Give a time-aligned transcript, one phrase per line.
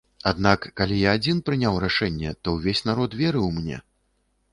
[0.29, 3.77] Аднак, калі я адзін прыняў рашэнне, то ўвесь народ верыў мне.